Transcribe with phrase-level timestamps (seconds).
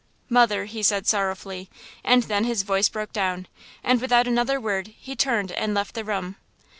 [0.29, 1.69] "Mother!" he said, sorrowfully,
[2.03, 3.47] and then his voice broke down,
[3.83, 6.37] and without another word he turned and left the room.